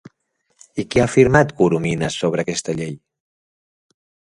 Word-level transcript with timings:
I 0.83 0.85
què 0.93 1.03
ha 1.03 1.05
afirmat 1.09 1.51
Corominas 1.59 2.17
sobre 2.23 2.47
aquesta 2.47 2.77
llei? 2.83 2.99